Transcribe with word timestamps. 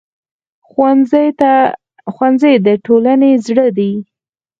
ښوونځی 2.13 2.55
د 2.65 2.67
ټولنې 2.85 3.31
زړه 3.45 3.67
دی 3.77 3.91